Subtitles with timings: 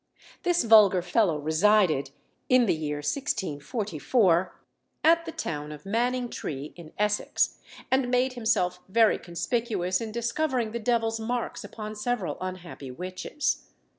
[0.41, 2.09] This vulgar fellow resided,
[2.49, 4.55] in the year 1644,
[5.03, 7.59] at the town of Manningtree, in Essex,
[7.91, 13.67] and made himself very conspicuous in discovering the devil's marks upon several unhappy witches.